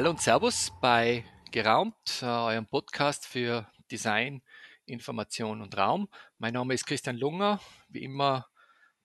[0.00, 4.40] Hallo und Servus bei Geraumt, äh, eurem Podcast für Design,
[4.86, 6.08] Information und Raum.
[6.38, 7.60] Mein Name ist Christian Lunger,
[7.90, 8.46] wie immer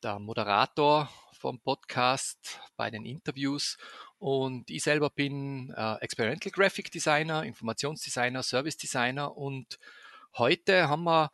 [0.02, 3.78] der Moderator vom Podcast bei den Interviews
[4.20, 9.78] und ich selber bin äh, Experimental Graphic Designer, Informationsdesigner, Service Designer und
[10.38, 11.30] heute haben wir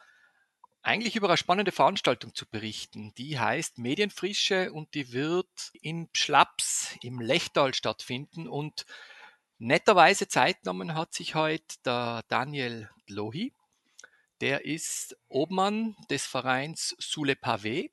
[0.81, 3.13] eigentlich über eine spannende Veranstaltung zu berichten.
[3.19, 8.87] Die heißt Medienfrische und die wird in Schlaps im Lechtal stattfinden und
[9.61, 13.53] netterweise Zeit genommen hat sich heute der Daniel Lohi.
[14.41, 17.91] Der ist Obmann des Vereins Sule Pavé,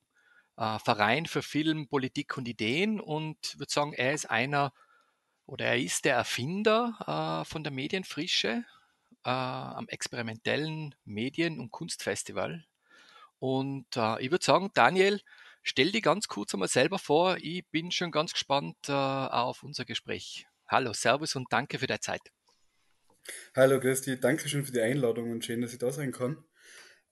[0.56, 4.72] äh, Verein für Film, Politik und Ideen und würde sagen, er ist einer
[5.44, 8.64] oder er ist der Erfinder äh, von der Medienfrische
[9.24, 12.64] äh, am experimentellen Medien- und Kunstfestival
[13.41, 15.20] und äh, ich würde sagen, Daniel,
[15.62, 17.36] stell dich ganz kurz einmal selber vor.
[17.41, 20.47] Ich bin schon ganz gespannt äh, auf unser Gespräch.
[20.70, 22.20] Hallo, Servus und danke für deine Zeit.
[23.56, 26.44] Hallo Christi, danke schön für die Einladung und schön, dass ich da sein kann.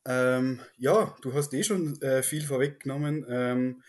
[0.05, 3.25] Ähm, ja, du hast eh schon äh, viel vorweggenommen.
[3.31, 3.83] Ähm,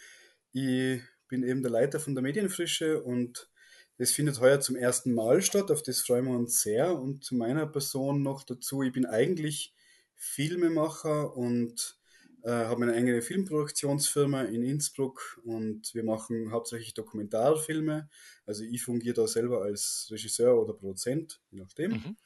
[0.53, 3.49] ich bin eben der Leiter von der Medienfrische und
[3.97, 5.69] das findet heuer zum ersten Mal statt.
[5.69, 6.97] Auf das freuen wir uns sehr.
[6.97, 9.75] Und zu meiner Person noch dazu, ich bin eigentlich
[10.15, 11.96] Filmemacher und
[12.43, 18.09] äh, habe eine eigene Filmproduktionsfirma in Innsbruck und wir machen hauptsächlich Dokumentarfilme.
[18.45, 21.91] Also ich fungiere da selber als Regisseur oder Produzent, je nachdem.
[21.91, 22.17] Mhm.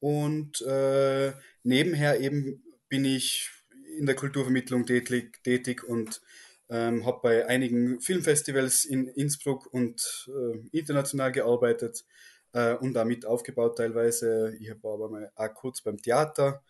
[0.00, 3.50] Und äh, nebenher eben bin ich
[3.98, 6.20] in der Kulturvermittlung tätig, tätig und
[6.68, 12.04] ähm, habe bei einigen Filmfestivals in Innsbruck und äh, international gearbeitet
[12.52, 14.56] äh, und damit aufgebaut teilweise.
[14.58, 16.62] Ich war aber mal auch kurz beim Theater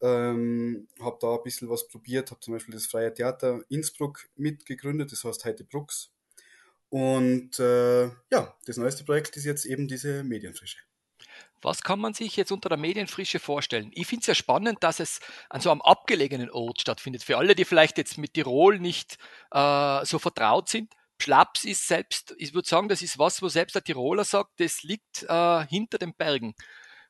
[0.00, 5.12] ähm, habe da ein bisschen was probiert, habe zum Beispiel das Freie Theater Innsbruck mitgegründet,
[5.12, 6.10] das heißt Heide Brooks.
[6.88, 10.78] Und äh, ja, das neueste Projekt ist jetzt eben diese Medienfrische.
[11.62, 13.90] Was kann man sich jetzt unter der Medienfrische vorstellen?
[13.94, 17.24] Ich finde es ja spannend, dass es an so einem abgelegenen Ort stattfindet.
[17.24, 19.18] Für alle, die vielleicht jetzt mit Tirol nicht
[19.50, 23.74] äh, so vertraut sind, Schlaps ist selbst, ich würde sagen, das ist was, wo selbst
[23.74, 26.54] der Tiroler sagt, das liegt äh, hinter den Bergen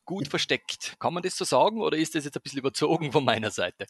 [0.06, 0.96] gut versteckt.
[0.98, 3.86] Kann man das so sagen oder ist das jetzt ein bisschen überzogen von meiner Seite?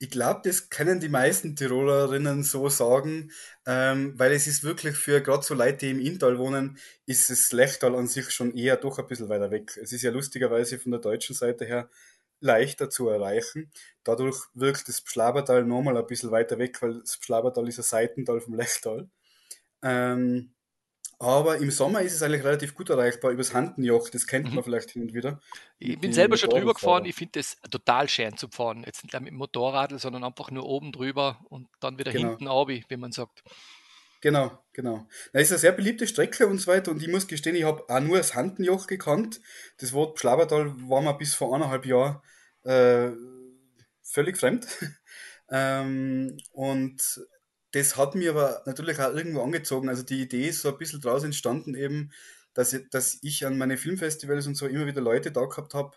[0.00, 3.32] Ich glaube, das können die meisten Tirolerinnen so sagen,
[3.66, 7.50] ähm, weil es ist wirklich für gerade so Leute, die im Inntal wohnen, ist das
[7.50, 9.76] Lechtal an sich schon eher doch ein bisschen weiter weg.
[9.82, 11.90] Es ist ja lustigerweise von der deutschen Seite her
[12.40, 13.72] leichter zu erreichen.
[14.04, 18.40] Dadurch wirkt das Schlabertal nochmal ein bisschen weiter weg, weil das Schlabertal ist ein Seitental
[18.40, 19.08] vom Lechtal.
[19.82, 20.52] Ähm,
[21.18, 24.08] aber im Sommer ist es eigentlich relativ gut erreichbar übers Handenjoch.
[24.08, 24.62] Das kennt man mhm.
[24.62, 25.40] vielleicht hin und wieder.
[25.78, 27.04] Ich bin selber schon drüber gefahren.
[27.06, 28.84] Ich finde das total schön zu fahren.
[28.86, 32.28] Jetzt nicht mit dem Motorrad, sondern einfach nur oben drüber und dann wieder genau.
[32.28, 33.42] hinten ab, wie man sagt.
[34.20, 35.06] Genau, genau.
[35.32, 36.90] Das ist eine sehr beliebte Strecke und so weiter.
[36.92, 39.40] Und ich muss gestehen, ich habe auch nur das Handenjoch gekannt.
[39.78, 42.20] Das Wort Schlabertal war mir bis vor eineinhalb Jahren
[42.64, 43.10] äh,
[44.02, 44.66] völlig fremd.
[45.50, 47.00] ähm, und
[47.72, 49.88] das hat mir aber natürlich auch irgendwo angezogen.
[49.88, 52.12] Also die Idee ist so ein bisschen draus entstanden eben,
[52.54, 55.96] dass ich, dass ich an meine Filmfestivals und so immer wieder Leute da gehabt habe,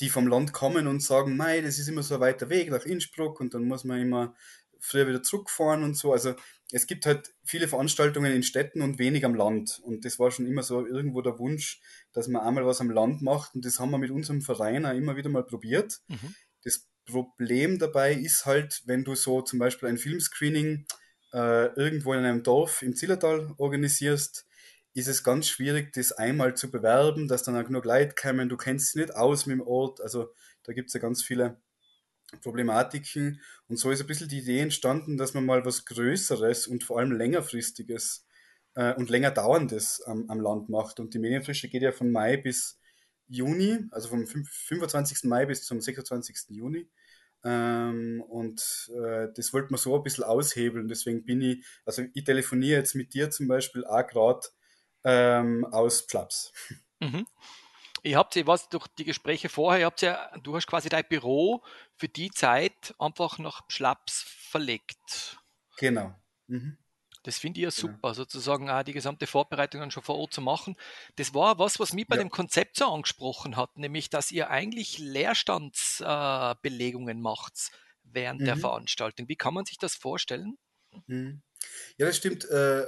[0.00, 2.84] die vom Land kommen und sagen, mei, das ist immer so ein weiter Weg nach
[2.84, 4.34] Innsbruck und dann muss man immer
[4.80, 6.12] früher wieder zurückfahren und so.
[6.12, 6.34] Also
[6.70, 9.80] es gibt halt viele Veranstaltungen in Städten und wenig am Land.
[9.82, 11.80] Und das war schon immer so irgendwo der Wunsch,
[12.12, 13.54] dass man einmal was am Land macht.
[13.54, 16.00] Und das haben wir mit unserem Verein auch immer wieder mal probiert.
[16.08, 16.34] Mhm.
[16.62, 20.86] Das Problem dabei ist halt, wenn du so zum Beispiel ein Filmscreening
[21.32, 24.46] äh, irgendwo in einem Dorf im Zillertal organisierst,
[24.94, 28.48] ist es ganz schwierig, das einmal zu bewerben, dass dann auch genug Leute kommen.
[28.48, 30.00] Du kennst dich nicht aus mit dem Ort.
[30.00, 30.32] Also
[30.64, 31.60] da gibt es ja ganz viele
[32.42, 33.40] Problematiken.
[33.68, 36.98] Und so ist ein bisschen die Idee entstanden, dass man mal was Größeres und vor
[36.98, 38.26] allem längerfristiges
[38.74, 41.00] äh, und länger dauerndes am, am Land macht.
[41.00, 42.78] Und die Medienfrische geht ja von Mai bis
[43.28, 45.24] Juni, also vom 25.
[45.24, 46.48] Mai bis zum 26.
[46.48, 46.88] Juni.
[47.44, 50.88] Ähm, und äh, das wollte man so ein bisschen aushebeln.
[50.88, 54.46] Deswegen bin ich, also ich telefoniere jetzt mit dir zum Beispiel auch gerade
[55.04, 56.52] ähm, aus Pflaps.
[57.00, 57.26] Mhm.
[58.02, 61.04] Ihr habt ja was durch die Gespräche vorher, ihr habt ja, du hast quasi dein
[61.08, 61.62] Büro
[61.96, 65.38] für die Zeit einfach nach Schlaps verlegt.
[65.78, 66.14] Genau.
[66.46, 66.76] Mhm.
[67.28, 67.80] Das finde ich ja genau.
[67.80, 68.14] super, genau.
[68.14, 70.76] sozusagen auch die gesamte Vorbereitung dann schon vor Ort zu machen.
[71.16, 72.22] Das war was, was mich bei ja.
[72.22, 77.70] dem Konzept so angesprochen hat, nämlich, dass ihr eigentlich Leerstandsbelegungen äh, macht
[78.02, 78.46] während mhm.
[78.46, 79.28] der Veranstaltung.
[79.28, 80.56] Wie kann man sich das vorstellen?
[81.06, 81.42] Mhm.
[81.98, 82.46] Ja, das stimmt.
[82.46, 82.86] Äh,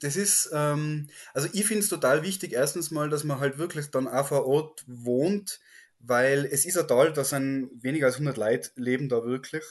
[0.00, 3.92] das ist, ähm, also ich finde es total wichtig, erstens mal, dass man halt wirklich
[3.92, 5.60] dann auch vor Ort wohnt,
[6.00, 9.62] weil es ist ein Tal, da sind weniger als 100 Leute leben da wirklich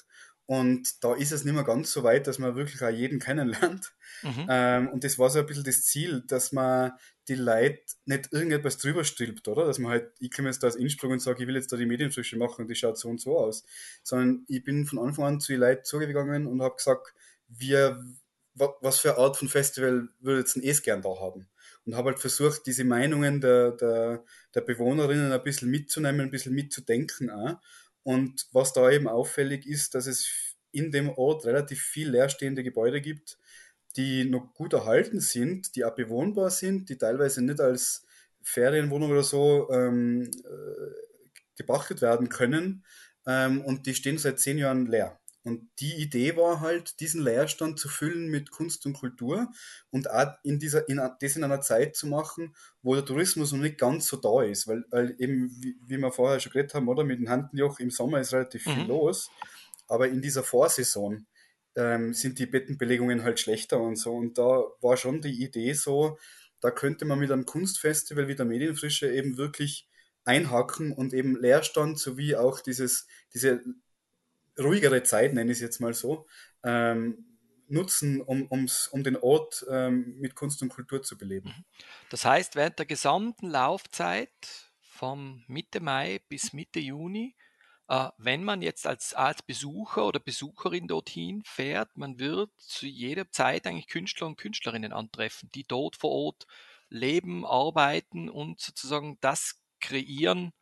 [0.48, 3.94] Und da ist es nicht mehr ganz so weit, dass man wirklich auch jeden kennenlernt.
[4.22, 4.48] Mhm.
[4.50, 6.92] Ähm, und das war so ein bisschen das Ziel, dass man
[7.28, 9.66] die Leute nicht irgendetwas drüber stülpt, oder?
[9.66, 11.78] Dass man halt, ich komme jetzt da aus Innsbruck und sage, ich will jetzt da
[11.78, 13.64] die Medienfrische machen und die schaut so und so aus.
[14.04, 17.14] Sondern ich bin von Anfang an zu den Leuten zugegangen und habe gesagt,
[17.48, 18.04] wir,
[18.54, 21.48] was für eine Art von Festival würdet ihr eh gern da haben?
[21.86, 26.54] Und habe halt versucht, diese Meinungen der, der, der Bewohnerinnen ein bisschen mitzunehmen, ein bisschen
[26.54, 27.60] mitzudenken auch.
[28.06, 33.02] Und was da eben auffällig ist, dass es in dem Ort relativ viel leerstehende Gebäude
[33.02, 33.40] gibt,
[33.96, 38.06] die noch gut erhalten sind, die auch bewohnbar sind, die teilweise nicht als
[38.44, 41.26] Ferienwohnung oder so ähm, äh,
[41.56, 42.86] gepachtet werden können
[43.26, 45.20] ähm, und die stehen seit zehn Jahren leer.
[45.46, 49.52] Und die Idee war halt, diesen Leerstand zu füllen mit Kunst und Kultur
[49.92, 53.60] und auch in dieser, in, das in einer Zeit zu machen, wo der Tourismus noch
[53.60, 54.68] nicht ganz so da ist.
[54.68, 57.92] Weil, weil eben, wie, wie wir vorher schon geredet haben, oder mit dem Handenjoch im
[57.92, 58.88] Sommer ist relativ viel Mhm.
[58.88, 59.30] los.
[59.88, 61.28] Aber in dieser Vorsaison
[61.76, 64.14] ähm, sind die Bettenbelegungen halt schlechter und so.
[64.16, 66.18] Und da war schon die Idee so,
[66.60, 69.88] da könnte man mit einem Kunstfestival wie der Medienfrische eben wirklich
[70.24, 73.64] einhaken und eben Leerstand sowie auch dieses, diese
[74.60, 76.28] ruhigere Zeit, nenne ich es jetzt mal so,
[76.64, 77.36] ähm,
[77.68, 81.66] nutzen, um, ums, um den Ort ähm, mit Kunst und Kultur zu beleben.
[82.10, 84.30] Das heißt, während der gesamten Laufzeit
[84.82, 87.36] vom Mitte Mai bis Mitte Juni,
[87.88, 93.30] äh, wenn man jetzt als, als Besucher oder Besucherin dorthin fährt, man wird zu jeder
[93.32, 96.48] Zeit eigentlich Künstler und Künstlerinnen antreffen, die dort vor Ort
[96.90, 100.54] leben, arbeiten und sozusagen das kreieren,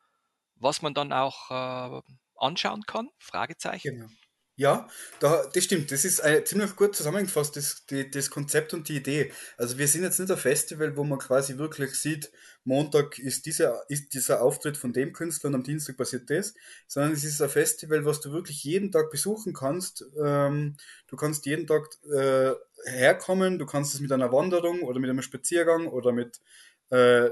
[0.55, 2.01] was man dann auch äh,
[2.43, 3.09] anschauen kann?
[3.19, 3.95] Fragezeichen.
[3.95, 4.07] Genau.
[4.55, 4.87] Ja,
[5.19, 5.91] da, das stimmt.
[5.91, 9.31] Das ist äh, ziemlich gut zusammengefasst, das, die, das Konzept und die Idee.
[9.57, 12.31] Also wir sind jetzt nicht ein Festival, wo man quasi wirklich sieht,
[12.63, 16.53] Montag ist dieser, ist dieser Auftritt von dem Künstler und am Dienstag passiert das,
[16.87, 20.05] sondern es ist ein Festival, was du wirklich jeden Tag besuchen kannst.
[20.23, 22.51] Ähm, du kannst jeden Tag äh,
[22.85, 26.41] herkommen, du kannst es mit einer Wanderung oder mit einem Spaziergang oder mit
[26.91, 27.29] äh,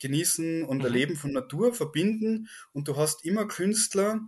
[0.00, 0.84] Genießen und Mhm.
[0.84, 4.20] Erleben von Natur verbinden und du hast immer Künstler,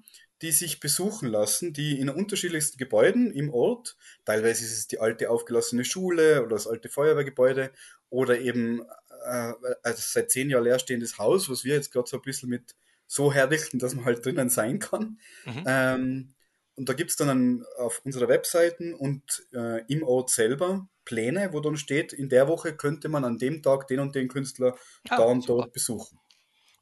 [0.42, 5.30] die sich besuchen lassen, die in unterschiedlichsten Gebäuden im Ort, teilweise ist es die alte
[5.30, 7.72] aufgelassene Schule oder das alte Feuerwehrgebäude
[8.10, 8.82] oder eben
[9.24, 9.52] äh,
[9.82, 12.74] also seit zehn Jahren leerstehendes Haus, was wir jetzt gerade so ein bisschen mit
[13.06, 15.18] so herrichten, dass man halt drinnen sein kann.
[15.44, 15.62] Mhm.
[15.64, 16.34] Ähm,
[16.76, 21.52] und da gibt es dann an, auf unserer Webseiten und äh, im Ort selber Pläne,
[21.52, 24.76] wo dann steht, in der Woche könnte man an dem Tag den und den Künstler
[25.08, 25.46] Ah, da und super.
[25.46, 26.20] dort besuchen.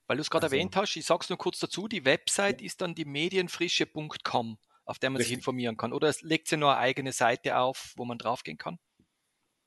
[0.07, 2.61] Weil du es gerade Also, erwähnt hast, ich sage es nur kurz dazu, die Website
[2.61, 5.35] ja, ist dann die medienfrische.com, auf der man sich richtig.
[5.35, 5.93] informieren kann.
[5.93, 8.79] Oder es legt sie nur eine eigene Seite auf, wo man draufgehen kann?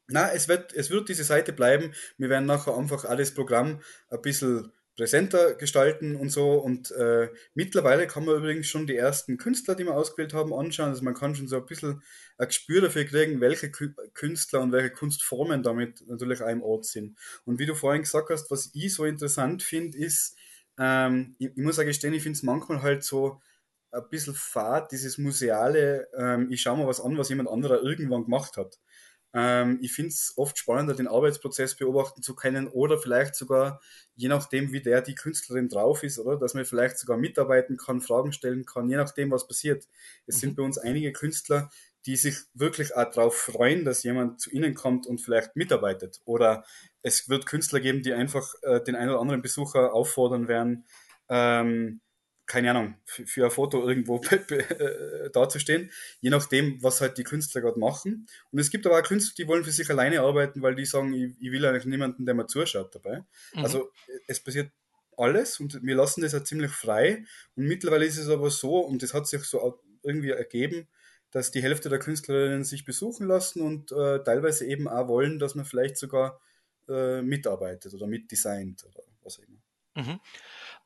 [0.10, 1.94] Na, es wird, es wird diese Seite bleiben.
[2.18, 6.54] Wir werden nachher einfach alles Programm ein bisschen präsenter gestalten und so.
[6.54, 10.90] Und äh, mittlerweile kann man übrigens schon die ersten Künstler, die wir ausgewählt haben, anschauen.
[10.90, 12.02] Also man kann schon so ein bisschen
[12.38, 17.18] ein Gespür dafür kriegen, welche Kü- Künstler und welche Kunstformen damit natürlich im Ort sind.
[17.46, 20.36] Und wie du vorhin gesagt hast, was ich so interessant finde, ist,
[20.80, 23.42] ähm, ich, ich muss auch gestehen, ich finde es manchmal halt so
[23.92, 28.26] ein bisschen fad, dieses museale, ähm, ich schaue mal was an, was jemand anderer irgendwann
[28.26, 28.80] gemacht hat.
[29.38, 33.82] Ähm, ich finde es oft spannender, den Arbeitsprozess beobachten zu können oder vielleicht sogar,
[34.16, 38.02] je nachdem, wie der die Künstlerin drauf ist, oder dass man vielleicht sogar mitarbeiten kann,
[38.02, 39.88] Fragen stellen kann, je nachdem, was passiert.
[40.26, 40.40] Es Mhm.
[40.40, 41.70] sind bei uns einige Künstler,
[42.08, 46.22] die sich wirklich auch darauf freuen, dass jemand zu ihnen kommt und vielleicht mitarbeitet.
[46.26, 46.66] Oder
[47.04, 50.86] es wird Künstler geben, die einfach äh, den einen oder anderen Besucher auffordern werden,
[51.30, 52.02] ähm,
[52.48, 57.62] keine Ahnung, für, für ein Foto irgendwo äh, dazustehen, je nachdem, was halt die Künstler
[57.62, 58.28] gerade machen.
[58.52, 61.14] Und es gibt aber auch Künstler, die wollen für sich alleine arbeiten, weil die sagen,
[61.14, 63.24] ich, ich will eigentlich niemanden, der mir zuschaut dabei.
[63.54, 63.64] Mhm.
[63.64, 64.72] Also äh, es passiert
[65.18, 67.26] alles und wir lassen das ja ziemlich frei.
[67.56, 70.88] Und mittlerweile ist es aber so, und das hat sich so irgendwie ergeben,
[71.32, 75.56] dass die Hälfte der Künstlerinnen sich besuchen lassen und äh, teilweise eben auch wollen, dass
[75.56, 76.40] man vielleicht sogar
[76.88, 79.62] äh, mitarbeitet oder mitdesignt oder was auch immer.
[79.96, 80.20] Mhm.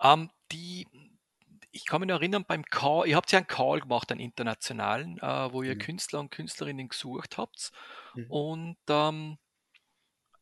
[0.01, 0.88] Ähm, die,
[1.72, 5.18] ich kann mich noch erinnern, beim Call, ihr habt ja einen Call gemacht, einen internationalen,
[5.20, 5.78] äh, wo ihr Mhm.
[5.78, 7.72] Künstler und Künstlerinnen gesucht habt.
[8.16, 8.25] Mhm.
[8.28, 9.38] Und ähm,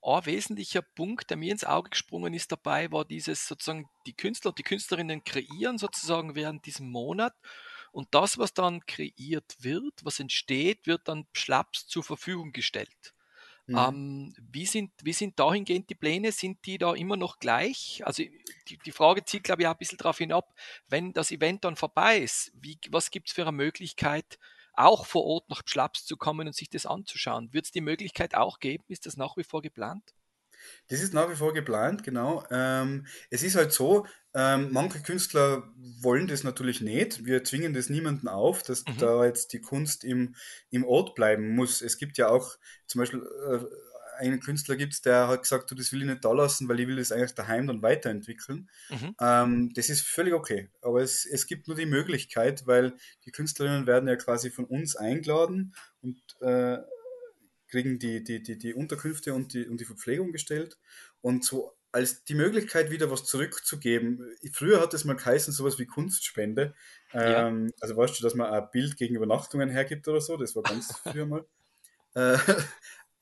[0.02, 4.50] ein wesentlicher Punkt, der mir ins Auge gesprungen ist dabei, war dieses sozusagen, die Künstler
[4.50, 7.34] und die Künstlerinnen kreieren sozusagen während diesem Monat.
[7.92, 13.14] Und das, was dann kreiert wird, was entsteht, wird dann schlapps zur Verfügung gestellt.
[13.70, 13.78] Mhm.
[13.78, 16.32] Ähm, wie sind, wie sind dahingehend die Pläne?
[16.32, 18.02] Sind die da immer noch gleich?
[18.04, 18.24] Also
[18.68, 20.56] die, die Frage zielt, glaube ich, auch ein bisschen darauf hinab,
[20.88, 24.40] wenn das Event dann vorbei ist, wie, was gibt es für eine Möglichkeit,
[24.74, 27.54] auch vor Ort nach Schlaps zu kommen und sich das anzuschauen?
[27.54, 28.86] Wird es die Möglichkeit auch geben?
[28.88, 30.16] Ist das nach wie vor geplant?
[30.88, 32.44] Das ist nach wie vor geplant, genau.
[32.52, 35.64] Ähm, es ist halt so, ähm, manche Künstler
[36.02, 37.26] wollen das natürlich nicht.
[37.26, 38.98] Wir zwingen das niemanden auf, dass Mhm.
[38.98, 40.36] da jetzt die Kunst im,
[40.70, 41.82] im Ort bleiben muss.
[41.82, 43.66] Es gibt ja auch zum Beispiel äh,
[44.20, 46.88] einen Künstler gibt's, der hat gesagt, du, das will ich nicht da lassen, weil ich
[46.88, 48.70] will das eigentlich daheim dann weiterentwickeln.
[48.90, 49.16] Mhm.
[49.20, 50.70] Ähm, das ist völlig okay.
[50.82, 52.94] Aber es, es gibt nur die Möglichkeit, weil
[53.26, 56.78] die Künstlerinnen werden ja quasi von uns eingeladen und äh,
[57.70, 60.78] kriegen die, die, die, die Unterkünfte und die, und die Verpflegung gestellt.
[61.22, 64.36] Und so als die Möglichkeit, wieder was zurückzugeben.
[64.54, 66.76] Früher hat es mal geheißen, sowas wie Kunstspende.
[67.14, 67.48] Ja.
[67.48, 70.64] Ähm, also weißt du, dass man ein Bild gegen Übernachtungen hergibt oder so, das war
[70.64, 71.46] ganz früher mal.
[72.14, 72.38] Äh,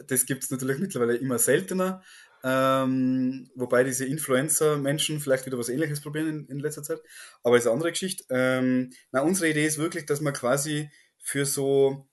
[0.08, 2.04] das gibt es natürlich mittlerweile immer seltener.
[2.44, 7.02] Ähm, wobei diese Influencer-Menschen vielleicht wieder was ähnliches probieren in, in letzter Zeit.
[7.44, 8.26] Aber ist eine andere Geschichte.
[8.30, 12.08] Ähm, na, unsere Idee ist wirklich, dass man quasi für so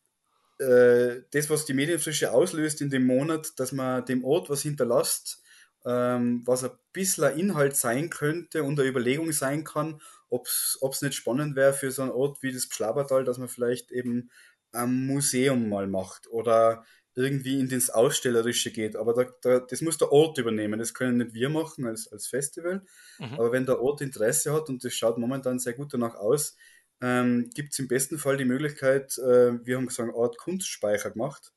[0.59, 5.43] äh, das, was die Medienfrische auslöst in dem Monat, dass man dem Ort was hinterlässt,
[5.85, 11.15] ähm, was ein bisschen Inhalt sein könnte und eine Überlegung sein kann, ob es nicht
[11.15, 14.31] spannend wäre für so einen Ort wie das Pschlabertal, dass man vielleicht eben
[14.73, 16.85] ein Museum mal macht oder
[17.17, 18.97] irgendwie in das Ausstellerische geht.
[18.97, 20.79] Aber da, da, das muss der Ort übernehmen.
[20.79, 22.83] Das können nicht wir machen als, als Festival.
[23.19, 23.35] Mhm.
[23.35, 26.57] Aber wenn der Ort Interesse hat, und das schaut momentan sehr gut danach aus,
[27.05, 31.11] ähm, gibt es im besten Fall die Möglichkeit, äh, wir haben so eine Art Kunstspeicher
[31.11, 31.53] gemacht.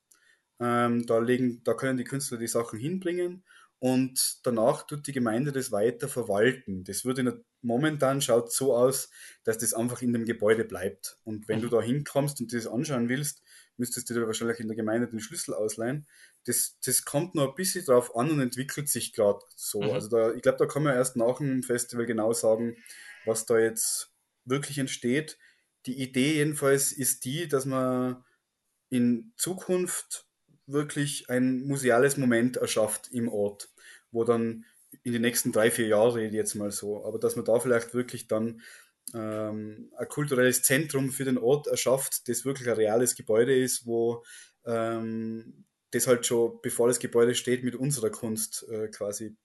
[0.60, 3.44] Ähm, da, legen, da können die Künstler die Sachen hinbringen
[3.78, 6.84] und danach tut die Gemeinde das weiter verwalten.
[6.84, 9.08] Das würde momentan schaut so aus,
[9.44, 11.18] dass das einfach in dem Gebäude bleibt.
[11.24, 11.62] Und wenn Mhm.
[11.62, 13.42] du da hinkommst und das anschauen willst,
[13.78, 16.06] müsstest du dir wahrscheinlich in der Gemeinde den Schlüssel ausleihen.
[16.44, 19.80] Das, das kommt noch ein bisschen drauf an und entwickelt sich gerade so.
[19.80, 19.90] Mhm.
[19.92, 22.76] Also da, ich glaube, da kann man erst nach dem Festival genau sagen,
[23.24, 24.12] was da jetzt
[24.48, 25.38] wirklich entsteht.
[25.86, 28.24] Die Idee jedenfalls ist die, dass man
[28.90, 30.26] in Zukunft
[30.66, 33.70] wirklich ein museales Moment erschafft im Ort,
[34.10, 34.64] wo dann
[35.02, 37.58] in den nächsten drei, vier Jahren rede ich jetzt mal so, aber dass man da
[37.58, 38.62] vielleicht wirklich dann
[39.14, 44.24] ähm, ein kulturelles Zentrum für den Ort erschafft, das wirklich ein reales Gebäude ist, wo
[44.66, 49.36] ähm, das halt schon, bevor das Gebäude steht, mit unserer Kunst äh, quasi,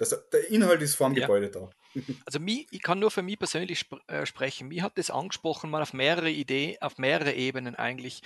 [0.00, 1.26] das, der Inhalt ist vor dem Ja.
[1.26, 1.70] Gebäude da.
[2.26, 4.68] Also mi, ich kann nur für mich persönlich sp äh, sprechen.
[4.68, 8.22] Mir hat das angesprochen, mal auf mehrere Ideen, auf mehrere Ebenen eigentlich,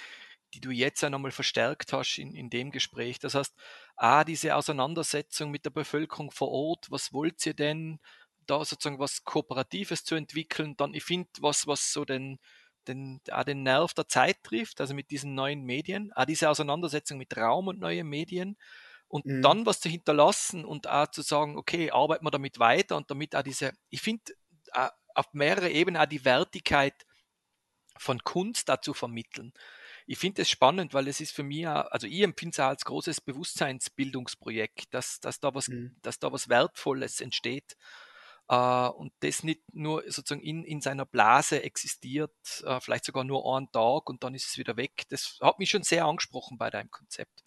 [0.52, 3.18] die du jetzt ja nochmal verstärkt hast in, in dem Gespräch.
[3.18, 3.54] Das heißt,
[3.96, 7.98] A, diese Auseinandersetzung mit der Bevölkerung vor Ort, was wollt ihr denn,
[8.46, 12.38] da sozusagen was Kooperatives zu entwickeln, dann ich finde was, was so den,
[12.86, 17.18] den, auch den Nerv der Zeit trifft, also mit diesen neuen Medien, auch diese Auseinandersetzung
[17.18, 18.56] mit Raum und neuen Medien
[19.14, 19.42] und Mhm.
[19.42, 23.36] dann was zu hinterlassen und auch zu sagen, okay, arbeiten wir damit weiter und damit
[23.36, 24.32] auch diese, ich finde
[24.72, 27.06] äh, auf mehrere Ebenen auch die Wertigkeit
[27.96, 29.52] von Kunst dazu vermitteln.
[30.06, 32.66] Ich finde es spannend, weil es ist für mich, auch, also ich empfinde es auch
[32.66, 35.94] als großes Bewusstseinsbildungsprojekt, dass, dass, da was, Mhm.
[36.02, 37.76] dass da was Wertvolles entsteht
[38.48, 38.56] äh,
[38.88, 43.70] und das nicht nur sozusagen in, in seiner Blase existiert, äh, vielleicht sogar nur einen
[43.70, 45.04] Tag und dann ist es wieder weg.
[45.10, 47.44] Das hat mich schon sehr angesprochen bei deinem Konzept.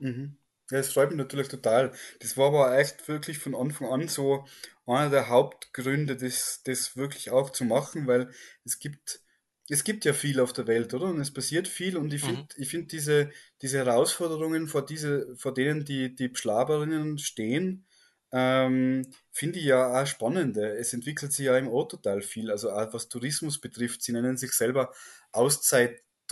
[0.00, 0.36] Mhm.
[0.72, 1.92] Ja, das freut mich natürlich total.
[2.20, 4.46] Das war aber echt wirklich von Anfang an so
[4.86, 8.30] einer der Hauptgründe, das, das wirklich auch zu machen, weil
[8.64, 9.20] es gibt,
[9.68, 11.06] es gibt ja viel auf der Welt, oder?
[11.06, 12.48] Und es passiert viel und ich finde, Mhm.
[12.56, 13.30] ich finde diese,
[13.62, 17.86] diese Herausforderungen, vor diese, vor denen die, die Schlaberinnen stehen,
[18.32, 20.74] ähm, finde ich ja auch spannende.
[20.78, 22.50] Es entwickelt sich ja im Ort total viel.
[22.50, 24.92] Also auch was Tourismus betrifft, sie nennen sich selber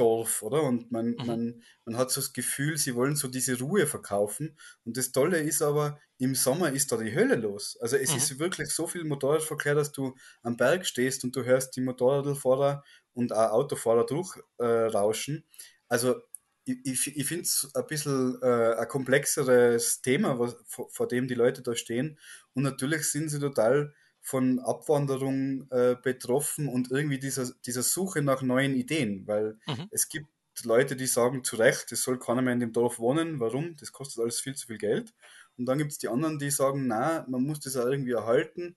[0.00, 0.62] Auszeitdorf, oder?
[0.62, 1.25] Und man, Mhm.
[1.25, 4.57] man, man hat so das Gefühl, sie wollen so diese Ruhe verkaufen.
[4.85, 7.76] Und das Tolle ist aber, im Sommer ist da die Hölle los.
[7.80, 8.14] Also es Mhm.
[8.14, 12.83] ist wirklich so viel Motorradverkehr, dass du am Berg stehst und du hörst die Motorradfahrer
[13.14, 15.37] und auch Autofahrer durchrauschen.
[15.38, 15.42] Äh,
[15.88, 16.21] also
[16.64, 21.26] ich, ich, ich finde es ein bisschen äh, ein komplexeres Thema, was, vor, vor dem
[21.28, 22.19] die Leute da stehen.
[22.54, 28.43] Und natürlich sind sie total von Abwanderung äh, betroffen und irgendwie dieser, dieser Suche nach
[28.43, 29.91] neuen Ideen, weil Mhm.
[29.91, 30.29] es gibt
[30.65, 33.41] Leute, die sagen zu Recht, es soll keiner mehr in dem Dorf wohnen.
[33.41, 33.77] Warum?
[33.77, 35.15] Das kostet alles viel zu viel Geld.
[35.57, 38.77] Und dann gibt es die anderen, die sagen, na, man muss das auch irgendwie erhalten.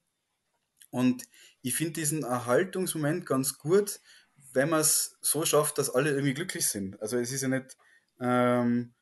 [0.90, 1.24] Und
[1.62, 4.00] ich finde diesen Erhaltungsmoment ganz gut,
[4.52, 7.00] wenn man es so schafft, dass alle irgendwie glücklich sind.
[7.02, 7.76] Also es ist ja nicht,
[8.20, 8.94] ähm,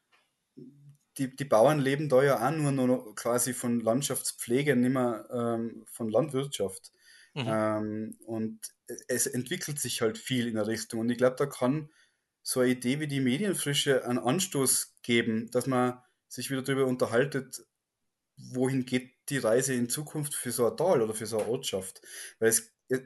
[1.18, 5.84] die, die Bauern leben da ja auch nur noch quasi von Landschaftspflege, nicht mehr ähm,
[5.90, 6.92] von Landwirtschaft.
[7.34, 7.44] Mhm.
[7.46, 8.60] Ähm, und
[9.08, 11.00] es entwickelt sich halt viel in der Richtung.
[11.00, 11.90] Und ich glaube, da kann
[12.42, 17.64] so eine Idee wie die Medienfrische einen Anstoß geben, dass man sich wieder darüber unterhaltet,
[18.36, 22.02] wohin geht die Reise in Zukunft für so ein Tal oder für so eine Ortschaft.
[22.38, 23.00] Weil es, äh,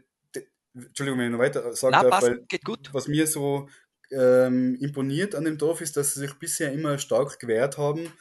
[0.75, 2.91] Entschuldigung, wenn ich noch weiter sagen Na, darf, weil geht gut.
[2.93, 3.69] was mir so
[4.11, 8.13] ähm, imponiert an dem Dorf ist, dass sie sich bisher immer stark gewehrt haben,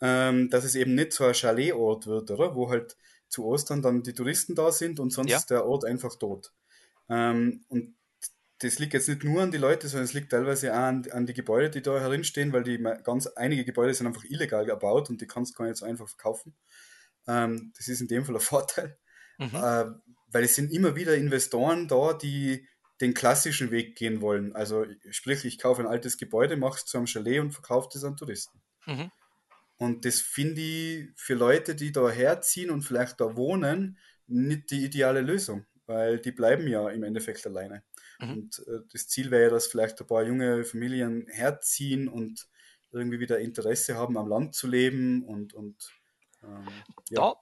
[0.00, 2.54] ähm, dass es eben nicht so ein Chaletort wird, oder?
[2.54, 2.96] Wo halt
[3.28, 5.38] zu Ostern dann die Touristen da sind und sonst Ja.
[5.38, 6.52] ist der Ort einfach tot.
[7.08, 7.94] Ähm, und
[8.58, 11.26] das liegt jetzt nicht nur an die Leute, sondern es liegt teilweise auch an, an
[11.26, 15.20] die Gebäude, die da herinstehen, weil die ganz einige Gebäude sind einfach illegal erbaut und
[15.20, 16.54] die kannst du gar nicht so einfach verkaufen.
[17.26, 18.98] Ähm, das ist in dem Fall ein Vorteil,
[19.38, 19.54] Mhm.
[19.56, 19.84] äh,
[20.28, 22.68] weil es sind immer wieder Investoren da, die
[23.02, 24.54] den klassischen Weg gehen wollen.
[24.54, 28.04] Also sprich, ich kaufe ein altes Gebäude, mache es zu einem Chalet und verkaufe das
[28.04, 28.62] an Touristen.
[28.86, 29.10] Mhm.
[29.76, 34.84] Und das finde ich für Leute, die da herziehen und vielleicht da wohnen, nicht die
[34.84, 37.82] ideale Lösung, weil die bleiben ja im Endeffekt alleine.
[38.20, 38.30] Mhm.
[38.30, 42.48] Und äh, das Ziel wäre ja, dass vielleicht ein paar junge Familien herziehen und
[42.92, 45.92] irgendwie wieder Interesse haben, am Land zu leben und, und
[46.44, 46.68] ähm,
[47.10, 47.34] ja.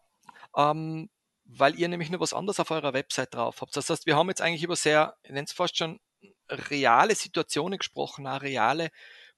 [0.55, 1.11] Da, ähm,
[1.59, 3.76] weil ihr nämlich nur was anderes auf eurer Website drauf habt.
[3.76, 5.99] Das heißt, wir haben jetzt eigentlich über sehr, ich nenne es fast schon
[6.49, 8.90] reale Situationen gesprochen, auch reale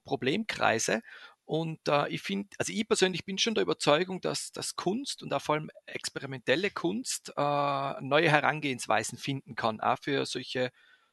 [0.05, 1.03] Problemkreise.
[1.45, 5.33] Und äh, ich finde, also ich persönlich bin schon der Überzeugung, dass, dass Kunst und
[5.35, 10.71] auch vor allem experimentelle Kunst äh, neue Herangehensweisen finden kann, auch für solche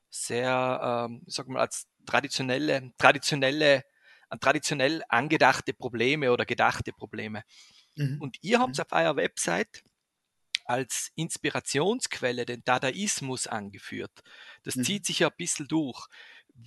[0.09, 3.83] sehr, ähm, ich sag mal, als traditionelle, traditionelle,
[4.29, 7.43] an traditionell angedachte Probleme oder gedachte Probleme.
[7.97, 8.15] Mhm.
[8.17, 8.81] Und ihr habt Mhm.
[8.81, 9.83] auf eurer Website
[10.69, 14.21] als Inspirationsquelle den Dadaismus angeführt.
[14.63, 14.81] Das Mhm.
[14.81, 16.07] zieht sich ja ein bisschen durch.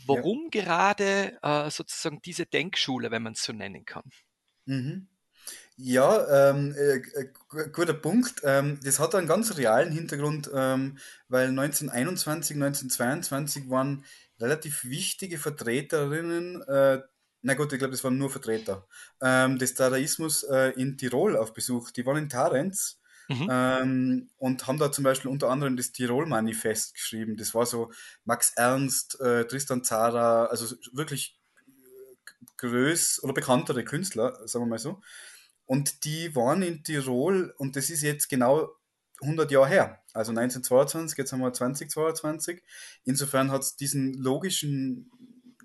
[0.07, 4.05] Warum gerade äh, sozusagen diese Denkschule, wenn man es so nennen kann?
[4.67, 5.09] Mhm.
[5.77, 8.43] Ja, ähm, äh, äh, gu- guter Punkt.
[8.45, 14.05] Ähm, das hat einen ganz realen Hintergrund, ähm, weil 1921, 1922 waren
[14.41, 17.03] relativ wichtige Vertreterinnen, äh,
[17.43, 18.89] na gut, ich glaube, das waren nur Vertreter,
[19.23, 21.91] ähm, des Dadaismus äh, in Tirol auf Besuch.
[21.93, 23.49] Die waren in Tarenz Mhm.
[23.51, 27.37] ähm, und haben da zum Beispiel unter anderem das Tirol-Manifest geschrieben.
[27.37, 27.93] Das war so
[28.25, 31.39] Max Ernst, äh, Tristan Tzara, also wirklich
[32.59, 35.01] größ oder bekanntere Künstler, sagen wir mal so.
[35.67, 38.71] Und die waren in Tirol und das ist jetzt genau
[39.21, 42.63] 100 Jahre her, also 1922, jetzt haben wir 2022.
[43.05, 45.11] Insofern hat es diesen logischen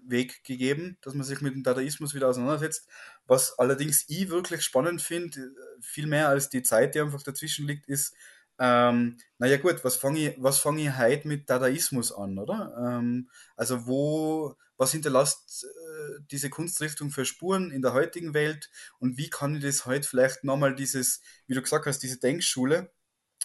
[0.10, 2.88] Weg gegeben, dass man sich mit dem Dadaismus wieder auseinandersetzt.
[3.26, 7.88] Was allerdings ich wirklich spannend finde, viel mehr als die Zeit, die einfach dazwischen liegt,
[7.88, 8.14] ist,
[8.60, 12.74] ähm, naja gut, was fange ich, was fange ich heute mit Dadaismus an, oder?
[12.80, 19.18] Ähm, also wo, was hinterlässt äh, diese Kunstrichtung für Spuren in der heutigen Welt und
[19.18, 22.92] wie kann ich das heute vielleicht nochmal dieses, wie du gesagt hast, diese Denkschule,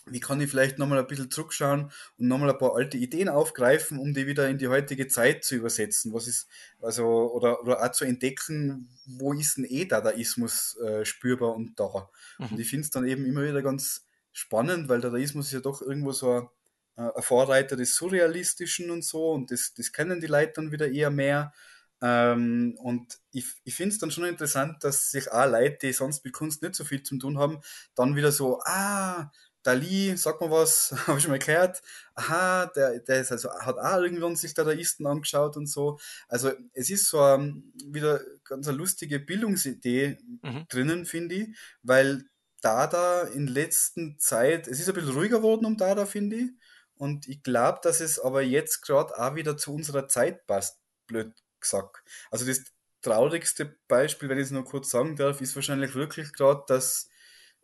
[0.06, 3.98] wie kann ich vielleicht nochmal ein bisschen zurückschauen und nochmal ein paar alte Ideen aufgreifen,
[3.98, 6.12] um die wieder in die heutige Zeit zu übersetzen?
[6.12, 6.48] Was ist,
[6.80, 12.10] also, oder, oder auch zu entdecken, wo ist denn eh Dadaismus äh, spürbar und da?
[12.48, 12.60] Und Mhm.
[12.60, 16.12] ich finde es dann eben immer wieder ganz spannend, weil Dadaismus ist ja doch irgendwo
[16.12, 16.48] so ein,
[16.96, 20.90] äh, ein Vorreiter des Surrealistischen und so und das, das kennen die Leute dann wieder
[20.90, 21.52] eher mehr.
[22.00, 26.24] Ähm, und ich, ich finde es dann schon interessant, dass sich auch Leute, die sonst
[26.24, 27.60] mit Kunst nicht so viel zu tun haben,
[27.94, 29.30] dann wieder so, ah,
[29.62, 31.82] Dali, sag mal was, habe ich schon mal gehört.
[32.14, 35.98] Aha, der, der ist also, hat auch irgendwann sich Dadaisten angeschaut und so.
[36.28, 40.66] Also es ist so ähm, wieder ganz eine lustige Bildungsidee Mhm.
[40.68, 41.48] drinnen, finde ich,
[41.82, 42.24] weil
[42.60, 46.50] Dada in letzter Zeit, es ist ein bisschen ruhiger geworden um Dada, finde ich.
[46.94, 51.32] Und ich glaube, dass es aber jetzt gerade auch wieder zu unserer Zeit passt, blöd
[51.60, 52.02] gesagt.
[52.30, 52.62] Also das
[53.00, 57.08] traurigste Beispiel, wenn ich es noch kurz sagen darf, ist wahrscheinlich wirklich gerade, dass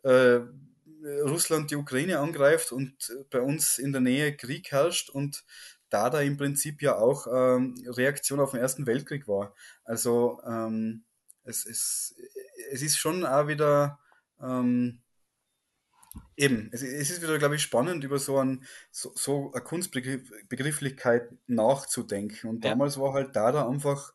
[0.03, 0.41] äh,
[1.03, 5.43] Russland die Ukraine angreift und bei uns in der Nähe Krieg herrscht und
[5.89, 9.55] da da im Prinzip ja auch ähm, Reaktion auf den Ersten Weltkrieg war.
[9.83, 11.03] Also ähm,
[11.43, 12.15] es, es,
[12.71, 13.99] es ist schon auch wieder
[14.41, 15.01] ähm,
[16.37, 21.29] eben, es, es ist wieder, glaube ich, spannend, über so, ein, so, so eine Kunstbegrifflichkeit
[21.47, 22.49] nachzudenken.
[22.49, 22.71] Und Ja.
[22.71, 24.13] damals war halt da da einfach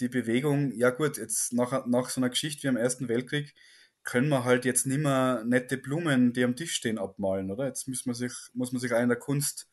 [0.00, 3.54] die Bewegung, ja gut, jetzt nach, nach so einer Geschichte wie am Ersten Weltkrieg
[4.06, 7.66] können wir halt jetzt nicht mehr nette Blumen, die am Tisch stehen, abmalen, oder?
[7.66, 9.68] Jetzt muss man sich, muss man sich auch in der Kunst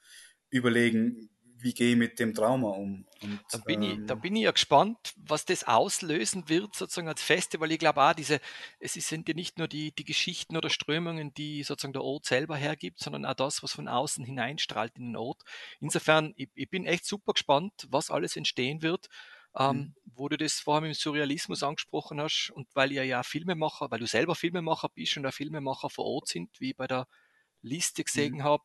[0.50, 3.06] überlegen, wie gehe ich mit dem Trauma um.
[3.22, 7.08] Und, Da bin, ich, da ähm, bin ich ja gespannt, was das auslösen wird, sozusagen
[7.08, 7.72] als Festival.
[7.72, 8.42] Ich glaube auch, diese,
[8.80, 12.58] es sind ja nicht nur die, die Geschichten oder Strömungen, die sozusagen der Ort selber
[12.58, 15.44] hergibt, sondern auch das, was von außen hineinstrahlt in den Ort.
[15.80, 19.08] Insofern, ich, ich bin echt super gespannt, was alles entstehen wird.
[19.58, 19.94] Ähm, Mhm.
[20.06, 24.00] wo du das vorher mit dem Surrealismus angesprochen hast und weil ihr ja Filmemacher, weil
[24.00, 27.08] du selber Filmemacher bist und auch Filmemacher vor Ort sind, wie ich bei der
[27.62, 28.34] Liste Mhm.
[28.34, 28.64] gesehen habe,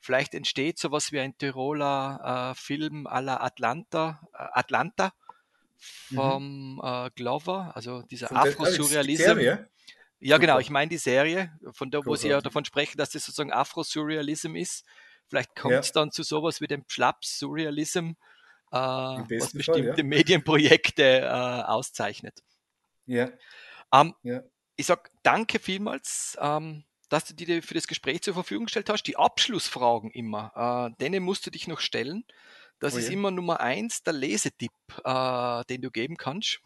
[0.00, 5.12] vielleicht entsteht sowas wie ein Tiroler äh, Film à la Atlanta, äh, Atlanta
[6.10, 6.40] Mhm.
[6.56, 9.52] vom äh, Glover, also dieser Von ah, Afro-Surrealism.
[10.20, 10.60] Ja, genau, Super.
[10.60, 12.42] ich meine die Serie, von der, wo sie ja Großartig.
[12.42, 14.86] davon sprechen, dass das sozusagen Afro-Surrealism ist.
[15.28, 18.12] Vielleicht kommt Ja, es dann zu sowas wie dem Schlapp-Surrealism,
[18.72, 20.04] äh, was besten Fall, bestimmte ja.
[20.04, 22.42] Medienprojekte äh, auszeichnet.
[23.06, 23.30] Ja,
[23.92, 24.42] Ähm, ja.
[24.76, 29.04] ich sage danke vielmals, ähm, dass du dir für das Gespräch zur Verfügung gestellt hast.
[29.04, 32.24] Die Abschlussfragen immer, äh, denen musst du dich noch stellen.
[32.80, 34.72] Das Oh ist immer Nummer eins, der Lesetipp,
[35.04, 36.60] äh, den du geben kannst.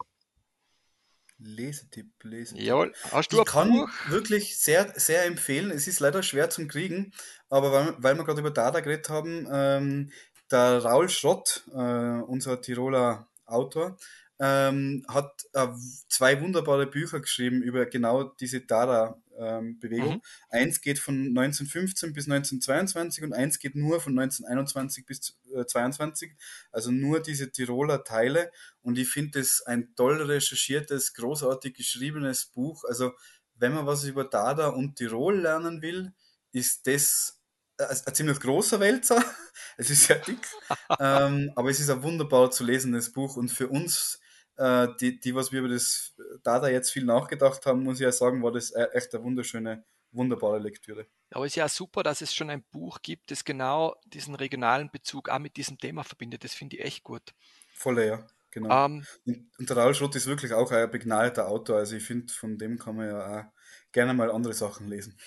[1.37, 2.61] Lesetipp, Lesetipp.
[2.61, 2.93] Jawohl.
[3.11, 3.89] Hast du Ich kann Buch?
[4.05, 5.69] wirklich sehr, sehr empfehlen.
[5.71, 7.13] Es ist leider schwer zum Kriegen,
[7.49, 10.11] aber weil, weil wir gerade über Dada geredet haben, ähm,
[10.51, 13.97] der Raul Schrott, äh, unser Tiroler Autor,
[14.39, 15.67] ähm, hat äh,
[16.09, 20.15] zwei wunderbare Bücher geschrieben über genau diese Dada-Bewegung.
[20.15, 20.21] Mhm.
[20.49, 26.35] Eins geht von 1915 bis 1922 und eins geht nur von 1921 bis äh, 22,
[26.71, 28.51] also nur diese Tiroler Teile.
[28.81, 32.83] Und ich finde es ein toll recherchiertes, großartig geschriebenes Buch.
[32.83, 33.13] Also
[33.57, 36.13] wenn man was über Dada und Tirol lernen will,
[36.51, 37.39] ist das
[37.77, 39.23] äh, ein ziemlich großer Wälzer.
[39.77, 40.47] Es ist sehr dick,
[40.99, 43.35] ähm, aber es ist ein wunderbar zu lesendes Buch.
[43.35, 44.19] Und für uns,
[44.57, 48.11] äh, die, die, was wir über das Dada jetzt viel nachgedacht haben, muss ich ja
[48.13, 51.07] sagen, war das e- echt eine wunderschöne, wunderbare Lektüre.
[51.31, 54.89] Aber es ist ja super, dass es schon ein Buch gibt, das genau diesen regionalen
[54.91, 56.43] Bezug auch mit diesem Thema verbindet.
[56.43, 57.33] Das finde ich echt gut.
[57.73, 58.85] Voll, ja, genau.
[58.85, 61.77] Ähm, Und, und der Raul Schrott ist wirklich auch ein begnadeter Autor.
[61.77, 63.45] Also ich finde, von dem kann man ja auch
[63.91, 65.17] gerne mal andere Sachen lesen.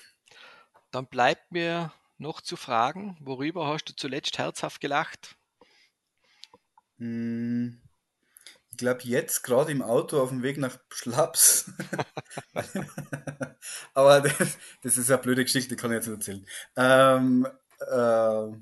[0.90, 5.36] dann bleibt mir noch zu fragen, worüber hast du zuletzt herzhaft gelacht?
[6.98, 7.80] Hm,
[8.70, 11.72] Ich glaube, jetzt gerade im Auto auf dem Weg nach Schlaps.
[13.94, 16.46] Aber das, das ist eine blöde Geschichte, die kann ich jetzt nicht erzählen.
[16.76, 17.46] Ähm,
[17.80, 18.56] äh,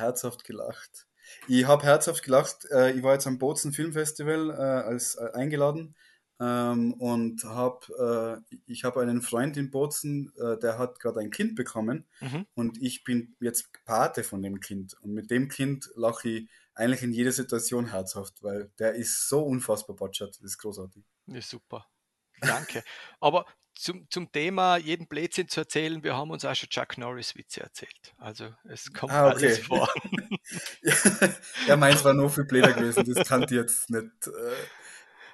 [0.00, 1.06] herzhaft gelacht.
[1.48, 2.66] Ich habe herzhaft gelacht.
[2.70, 4.54] Äh, ich war jetzt am Bozen Filmfestival äh,
[4.86, 5.96] als äh, eingeladen
[6.40, 11.30] ähm, und habe äh, ich habe einen Freund in Bozen, äh, der hat gerade ein
[11.30, 12.46] Kind bekommen Mhm.
[12.54, 17.02] und ich bin jetzt Pate von dem Kind und mit dem Kind lache ich eigentlich
[17.02, 21.02] in jeder Situation herzhaft, weil der ist so unfassbar batschert, das ist großartig.
[21.26, 21.86] Ja, super.
[22.40, 22.82] Danke.
[23.20, 27.34] Aber zum, zum Thema jeden Blödsinn zu erzählen, wir haben uns auch schon Chuck Norris
[27.34, 28.14] Witze erzählt.
[28.18, 29.62] Also es kommt Ah, alles okay.
[29.62, 29.88] vor.
[31.66, 34.54] ja, meins war noch viel blöder gewesen, das kann ich jetzt nicht, äh,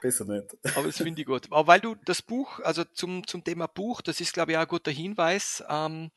[0.02, 0.54] besser nicht.
[0.76, 1.46] Aber das finde ich gut.
[1.50, 4.62] Aber weil du das Buch, also zum, zum Thema Buch, das ist, glaube ich, auch
[4.62, 5.64] ein guter Hinweis.
[5.68, 6.10] Ähm,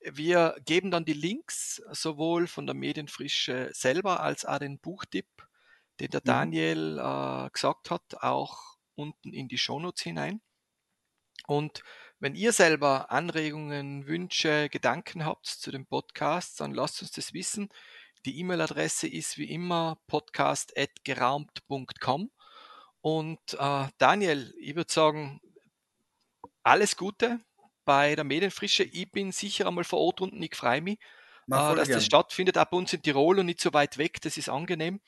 [0.00, 5.26] wir geben dann die Links sowohl von der Medienfrische selber als auch den Buchtipp,
[5.98, 6.26] den der Mhm.
[6.26, 10.40] Daniel äh, gesagt hat, auch unten in die Shownotes hinein.
[11.46, 11.82] Und
[12.18, 17.70] wenn ihr selber Anregungen, Wünsche, Gedanken habt zu dem Podcast, dann lasst uns das wissen.
[18.26, 22.30] Die E-Mail-Adresse ist wie immer podcast.geraumt.com.
[23.02, 25.40] Und äh, Daniel, ich würde sagen,
[26.62, 27.40] alles Gute
[27.84, 28.84] bei der Medienfrische.
[28.84, 30.42] Ich bin sicher einmal vor Ort unten.
[30.42, 30.98] Ich freue mich,
[31.50, 34.20] äh, dass das stattfindet, bei uns in Tirol und nicht so weit weg.
[34.22, 35.00] Das ist angenehm.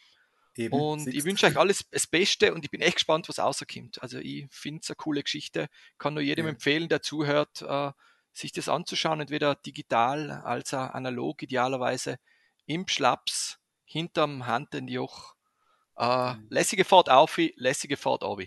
[0.57, 4.03] Eben, Und ich wünsche euch alles das Beste und ich bin echt gespannt, was rauskommt.
[4.03, 5.69] Also ich finde es eine coole Geschichte.
[5.99, 6.49] Kann nur jedem Ja.
[6.49, 7.93] empfehlen, der zuhört, äh,
[8.33, 12.19] sich das anzuschauen, entweder digital als auch analog, idealerweise
[12.67, 15.35] im Schlaps, hinterm Handenjoch.
[15.97, 18.39] Äh, lässige Fahrt auf, lässige Fahrt ab.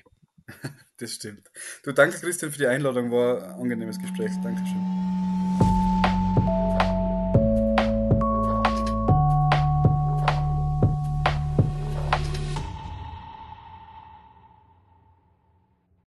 [0.98, 1.52] Das stimmt.
[1.84, 4.32] Du, danke Christian für die Einladung, war ein angenehmes Gespräch.
[4.42, 5.85] Dankeschön.